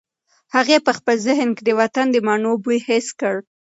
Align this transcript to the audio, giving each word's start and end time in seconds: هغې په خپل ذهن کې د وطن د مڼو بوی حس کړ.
هغې 0.55 0.77
په 0.85 0.91
خپل 0.97 1.15
ذهن 1.27 1.49
کې 1.55 1.63
د 1.65 1.69
وطن 1.81 2.07
د 2.11 2.17
مڼو 2.27 2.53
بوی 2.63 2.79
حس 2.87 3.07
کړ. 3.19 3.35